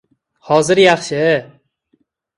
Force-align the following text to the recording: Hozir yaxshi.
Hozir 0.47 0.77
yaxshi. 0.83 1.23